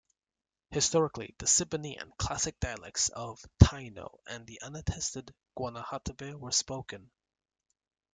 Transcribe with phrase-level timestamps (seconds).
[0.71, 7.11] Historically, the Ciboney and Classic dialects of Taino and the unattested Guanahatabey were spoken.